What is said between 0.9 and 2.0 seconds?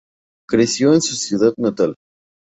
en su ciudad natal.